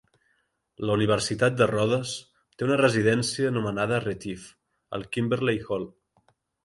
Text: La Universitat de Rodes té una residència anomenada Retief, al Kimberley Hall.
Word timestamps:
La 0.89 0.93
Universitat 0.99 1.59
de 1.59 1.67
Rodes 1.71 2.13
té 2.61 2.67
una 2.69 2.79
residència 2.81 3.51
anomenada 3.53 4.01
Retief, 4.07 4.49
al 4.99 5.07
Kimberley 5.17 5.63
Hall. 5.69 5.87